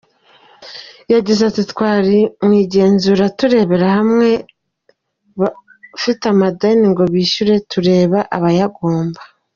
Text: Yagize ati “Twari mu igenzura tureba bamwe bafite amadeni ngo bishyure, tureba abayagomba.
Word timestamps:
Yagize 1.13 1.41
ati 1.49 1.61
“Twari 1.71 2.17
mu 2.43 2.51
igenzura 2.63 3.23
tureba 3.39 3.75
bamwe 3.85 4.29
bafite 5.39 6.23
amadeni 6.33 6.85
ngo 6.91 7.03
bishyure, 7.13 7.55
tureba 7.71 8.19
abayagomba. 8.37 9.21